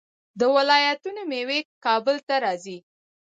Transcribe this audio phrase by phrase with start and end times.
[0.39, 2.77] د ولایتونو میوې کابل ته راځي.